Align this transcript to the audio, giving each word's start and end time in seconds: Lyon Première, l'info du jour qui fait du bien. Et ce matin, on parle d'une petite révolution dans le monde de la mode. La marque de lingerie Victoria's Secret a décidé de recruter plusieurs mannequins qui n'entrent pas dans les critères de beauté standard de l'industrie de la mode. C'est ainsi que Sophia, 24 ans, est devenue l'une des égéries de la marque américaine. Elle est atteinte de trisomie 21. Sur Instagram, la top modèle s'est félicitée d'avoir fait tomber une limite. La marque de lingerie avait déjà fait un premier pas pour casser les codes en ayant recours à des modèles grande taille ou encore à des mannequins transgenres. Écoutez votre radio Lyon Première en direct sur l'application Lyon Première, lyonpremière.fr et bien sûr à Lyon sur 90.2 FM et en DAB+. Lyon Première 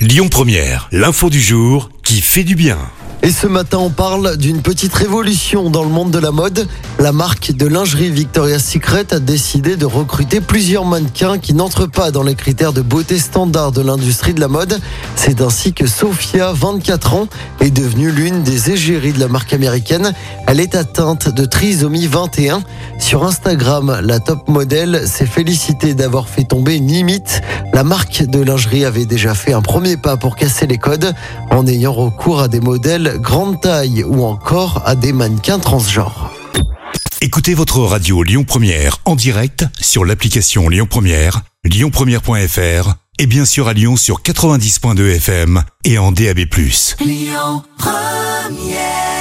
Lyon 0.00 0.30
Première, 0.30 0.88
l'info 0.92 1.28
du 1.28 1.42
jour 1.42 1.90
qui 2.02 2.22
fait 2.22 2.42
du 2.42 2.54
bien. 2.54 2.78
Et 3.22 3.32
ce 3.32 3.46
matin, 3.46 3.76
on 3.76 3.90
parle 3.90 4.38
d'une 4.38 4.62
petite 4.62 4.94
révolution 4.94 5.68
dans 5.68 5.82
le 5.82 5.90
monde 5.90 6.10
de 6.10 6.18
la 6.18 6.30
mode. 6.30 6.66
La 6.98 7.12
marque 7.12 7.52
de 7.52 7.66
lingerie 7.66 8.08
Victoria's 8.08 8.64
Secret 8.64 9.12
a 9.12 9.18
décidé 9.18 9.76
de 9.76 9.84
recruter 9.84 10.40
plusieurs 10.40 10.86
mannequins 10.86 11.38
qui 11.38 11.52
n'entrent 11.52 11.86
pas 11.86 12.12
dans 12.12 12.22
les 12.22 12.34
critères 12.34 12.72
de 12.72 12.80
beauté 12.80 13.18
standard 13.18 13.72
de 13.72 13.82
l'industrie 13.82 14.32
de 14.32 14.40
la 14.40 14.48
mode. 14.48 14.80
C'est 15.16 15.42
ainsi 15.42 15.74
que 15.74 15.86
Sophia, 15.86 16.52
24 16.54 17.12
ans, 17.12 17.28
est 17.60 17.70
devenue 17.70 18.10
l'une 18.10 18.42
des 18.42 18.70
égéries 18.70 19.12
de 19.12 19.20
la 19.20 19.28
marque 19.28 19.52
américaine. 19.52 20.14
Elle 20.46 20.58
est 20.58 20.74
atteinte 20.74 21.28
de 21.28 21.44
trisomie 21.44 22.06
21. 22.06 22.62
Sur 22.98 23.24
Instagram, 23.24 24.00
la 24.02 24.18
top 24.18 24.48
modèle 24.48 25.06
s'est 25.06 25.26
félicitée 25.26 25.92
d'avoir 25.92 26.26
fait 26.26 26.44
tomber 26.44 26.76
une 26.76 26.88
limite. 26.88 27.42
La 27.72 27.84
marque 27.84 28.22
de 28.24 28.42
lingerie 28.42 28.84
avait 28.84 29.06
déjà 29.06 29.34
fait 29.34 29.52
un 29.52 29.62
premier 29.62 29.96
pas 29.96 30.16
pour 30.16 30.36
casser 30.36 30.66
les 30.66 30.78
codes 30.78 31.14
en 31.50 31.66
ayant 31.66 31.92
recours 31.92 32.40
à 32.40 32.48
des 32.48 32.60
modèles 32.60 33.18
grande 33.20 33.60
taille 33.60 34.04
ou 34.04 34.24
encore 34.24 34.82
à 34.84 34.94
des 34.94 35.12
mannequins 35.12 35.58
transgenres. 35.58 36.32
Écoutez 37.20 37.54
votre 37.54 37.80
radio 37.80 38.22
Lyon 38.22 38.44
Première 38.44 38.98
en 39.04 39.14
direct 39.14 39.64
sur 39.80 40.04
l'application 40.04 40.68
Lyon 40.68 40.86
Première, 40.88 41.42
lyonpremière.fr 41.64 42.94
et 43.18 43.26
bien 43.26 43.44
sûr 43.44 43.68
à 43.68 43.74
Lyon 43.74 43.96
sur 43.96 44.22
90.2 44.22 45.16
FM 45.16 45.62
et 45.84 45.98
en 45.98 46.12
DAB+. 46.12 46.38
Lyon 47.00 47.62
Première 47.76 49.19